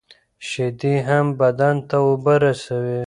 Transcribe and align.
شیدې 0.47 0.95
هم 1.07 1.25
بدن 1.39 1.75
ته 1.89 1.95
اوبه 2.05 2.33
رسوي. 2.43 2.99